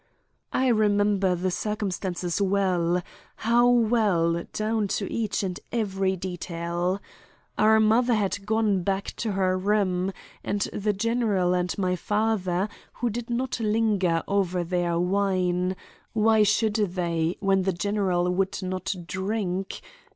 [0.51, 3.03] "'I remember the circumstances well,
[3.35, 6.99] how well down to each and every detail.
[7.55, 10.11] Our mother had gone back to her room,
[10.43, 17.37] and the general and my father, who did not linger over their wine—why should they,
[17.39, 19.81] when the general would not drink?